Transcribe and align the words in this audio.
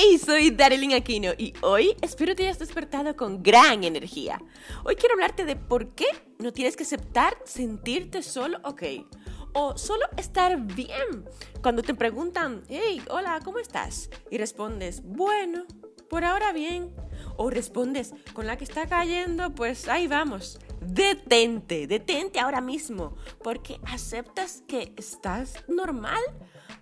Hey, 0.00 0.16
soy 0.16 0.52
Darlene 0.52 0.94
Aquino 0.94 1.32
y 1.36 1.52
hoy 1.60 1.96
espero 2.02 2.36
te 2.36 2.44
hayas 2.44 2.60
despertado 2.60 3.16
con 3.16 3.42
gran 3.42 3.82
energía. 3.82 4.40
Hoy 4.84 4.94
quiero 4.94 5.14
hablarte 5.14 5.44
de 5.44 5.56
por 5.56 5.88
qué 5.88 6.06
no 6.38 6.52
tienes 6.52 6.76
que 6.76 6.84
aceptar 6.84 7.36
sentirte 7.44 8.22
solo 8.22 8.60
ok 8.62 8.82
o 9.54 9.76
solo 9.76 10.04
estar 10.16 10.56
bien. 10.56 11.28
Cuando 11.64 11.82
te 11.82 11.94
preguntan, 11.94 12.62
hey, 12.68 13.02
hola, 13.10 13.40
¿cómo 13.44 13.58
estás? 13.58 14.08
Y 14.30 14.38
respondes, 14.38 15.02
bueno, 15.02 15.64
por 16.08 16.22
ahora 16.22 16.52
bien. 16.52 16.94
O 17.36 17.50
respondes, 17.50 18.14
con 18.34 18.46
la 18.46 18.56
que 18.56 18.62
está 18.62 18.86
cayendo, 18.86 19.52
pues 19.52 19.88
ahí 19.88 20.06
vamos. 20.06 20.60
Detente, 20.80 21.86
detente 21.86 22.40
ahora 22.40 22.60
mismo, 22.60 23.16
porque 23.42 23.80
aceptas 23.86 24.62
que 24.66 24.92
estás 24.96 25.54
normal, 25.68 26.20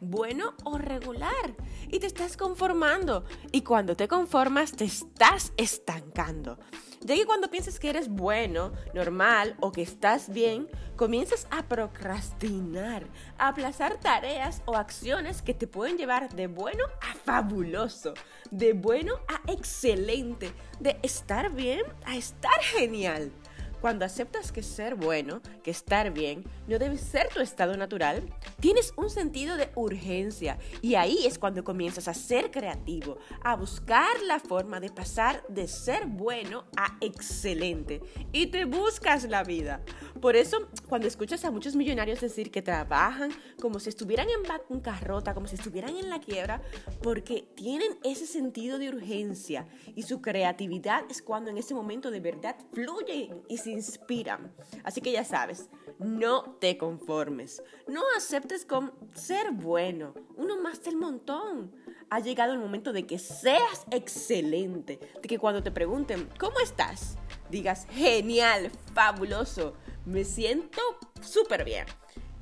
bueno 0.01 0.55
o 0.65 0.79
regular 0.79 1.57
y 1.89 1.99
te 1.99 2.07
estás 2.07 2.37
conformando. 2.37 3.25
Y 3.53 3.63
cuando 3.63 3.97
te 3.97 4.09
conformas, 4.09 4.73
te 4.73 4.85
estás 4.85 5.53
estancando. 5.57 6.59
Ya 7.01 7.15
que 7.15 7.27
cuando 7.27 7.51
piensas 7.51 7.79
que 7.79 7.91
eres 7.91 8.09
bueno, 8.09 8.73
normal 8.95 9.57
o 9.61 9.71
que 9.71 9.83
estás 9.83 10.29
bien, 10.29 10.69
comienzas 10.97 11.47
a 11.51 11.63
procrastinar, 11.69 13.07
a 13.39 13.49
aplazar 13.49 13.99
tareas 13.99 14.63
o 14.67 14.77
acciones 14.77 15.43
que 15.43 15.55
te 15.55 15.67
pueden 15.67 15.99
llevar 15.99 16.35
de 16.35 16.47
bueno 16.47 16.85
a 17.03 17.15
fabuloso, 17.15 18.15
de 18.51 18.73
bueno 18.73 19.15
a 19.29 19.51
excelente, 19.51 20.53
de 20.81 20.99
estar 21.03 21.53
bien 21.53 21.83
a 22.07 22.17
estar 22.17 22.59
genial. 22.61 23.31
Cuando 23.81 24.05
aceptas 24.05 24.53
que 24.53 24.63
ser 24.63 24.95
bueno, 24.95 25.41
que 25.63 25.71
estar 25.71 26.11
bien, 26.11 26.45
no 26.67 26.79
debe 26.79 26.97
ser 26.97 27.29
tu 27.29 27.41
estado 27.41 27.77
natural, 27.77 28.23
tienes 28.61 28.93
un 28.97 29.11
sentido 29.11 29.57
de 29.57 29.71
urgencia 29.75 30.59
y 30.83 30.95
ahí 30.95 31.27
es 31.27 31.39
cuando 31.39 31.65
comienzas 31.65 32.09
a 32.09 32.15
ser 32.15 32.51
creativo, 32.51 33.19
a 33.43 33.57
buscar 33.57 34.21
la 34.23 34.41
forma 34.41 34.81
de 34.81 34.91
pasar 34.91 35.45
de 35.49 35.69
ser 35.69 36.07
bueno 36.07 36.65
a 36.77 36.97
excelente 37.01 38.01
y 38.33 38.47
te 38.47 38.65
buscas 38.65 39.25
la 39.25 39.45
vida. 39.45 39.83
Por 40.21 40.37
eso, 40.37 40.69
cuando 40.89 41.07
escuchas 41.07 41.45
a 41.45 41.51
muchos 41.51 41.77
millonarios 41.77 42.21
decir 42.21 42.51
que 42.51 42.63
trabajan 42.63 43.31
como 43.61 43.79
si 43.79 43.91
estuvieran 43.91 44.29
en 44.31 44.43
bancarrota, 44.43 45.35
como 45.35 45.47
si 45.47 45.57
estuvieran 45.57 45.97
en 45.97 46.09
la 46.09 46.21
quiebra, 46.21 46.63
porque 47.03 47.49
tienen 47.55 47.99
ese 48.05 48.27
sentido 48.27 48.79
de 48.79 48.89
urgencia 48.89 49.67
y 49.95 50.03
su 50.03 50.21
creatividad 50.21 51.05
es 51.11 51.23
cuando 51.23 51.51
en 51.51 51.59
ese 51.59 51.75
momento 51.75 52.11
de 52.11 52.21
verdad 52.21 52.57
fluyen 52.73 53.43
y 53.49 53.59
se 53.59 53.71
inspiran. 53.71 54.55
Así 54.85 55.01
que 55.01 55.13
ya 55.13 55.25
sabes, 55.25 55.69
no 55.99 56.57
te 56.61 56.79
conformes, 56.79 57.63
no 57.87 58.03
aceptes 58.17 58.46
con 58.67 58.93
ser 59.13 59.51
bueno, 59.51 60.15
uno 60.37 60.61
más 60.61 60.83
del 60.85 60.97
montón. 60.97 61.73
Ha 62.11 62.21
llegado 62.21 62.53
el 62.53 62.61
momento 62.61 62.93
de 62.93 63.05
que 63.05 63.19
seas 63.19 63.87
excelente, 63.91 65.01
de 65.21 65.29
que 65.29 65.39
cuando 65.39 65.63
te 65.63 65.73
pregunten, 65.73 66.29
¿cómo 66.39 66.61
estás? 66.61 67.19
Digas, 67.51 67.87
genial, 67.91 68.71
fabuloso 68.95 69.75
me 70.05 70.25
siento 70.25 70.81
súper 71.21 71.65
bien. 71.65 71.87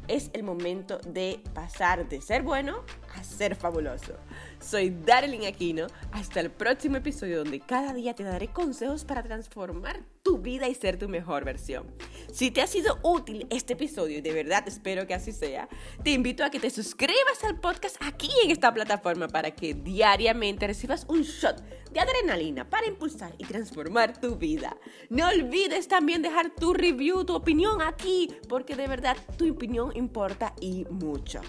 Es 0.06 0.30
el 0.34 0.42
momento 0.42 0.98
de 0.98 1.40
pasar 1.54 2.06
de 2.06 2.20
ser 2.20 2.42
bueno 2.42 2.84
a 3.16 3.24
ser 3.24 3.56
fabuloso. 3.56 4.12
Soy 4.60 4.90
Darlene 4.90 5.46
Aquino. 5.46 5.86
Hasta 6.12 6.40
el 6.40 6.50
próximo 6.50 6.96
episodio 6.96 7.38
donde 7.38 7.60
cada 7.60 7.94
día 7.94 8.14
te 8.14 8.24
daré 8.24 8.48
consejos 8.48 9.04
para 9.04 9.22
transformar 9.22 10.02
tu 10.22 10.38
vida 10.38 10.68
y 10.68 10.74
ser 10.74 10.98
tu 10.98 11.08
mejor 11.08 11.46
versión. 11.46 11.86
Si 12.34 12.50
te 12.50 12.62
ha 12.62 12.66
sido 12.66 12.98
útil 13.04 13.46
este 13.48 13.74
episodio, 13.74 14.18
y 14.18 14.20
de 14.20 14.32
verdad 14.32 14.64
espero 14.66 15.06
que 15.06 15.14
así 15.14 15.30
sea, 15.30 15.68
te 16.02 16.10
invito 16.10 16.42
a 16.42 16.50
que 16.50 16.58
te 16.58 16.68
suscribas 16.68 17.44
al 17.44 17.60
podcast 17.60 17.94
aquí 18.00 18.28
en 18.42 18.50
esta 18.50 18.74
plataforma 18.74 19.28
para 19.28 19.52
que 19.52 19.72
diariamente 19.72 20.66
recibas 20.66 21.06
un 21.08 21.22
shot 21.22 21.62
de 21.92 22.00
adrenalina 22.00 22.68
para 22.68 22.88
impulsar 22.88 23.32
y 23.38 23.44
transformar 23.44 24.20
tu 24.20 24.34
vida. 24.34 24.76
No 25.10 25.28
olvides 25.28 25.86
también 25.86 26.22
dejar 26.22 26.50
tu 26.50 26.74
review, 26.74 27.24
tu 27.24 27.36
opinión 27.36 27.80
aquí, 27.80 28.28
porque 28.48 28.74
de 28.74 28.88
verdad 28.88 29.16
tu 29.38 29.52
opinión 29.52 29.92
importa 29.94 30.54
y 30.60 30.86
mucho. 30.90 31.40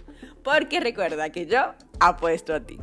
Porque 0.44 0.80
recuerda 0.80 1.32
que 1.32 1.48
yo 1.48 1.74
apuesto 2.00 2.54
a 2.54 2.60
ti. 2.60 2.78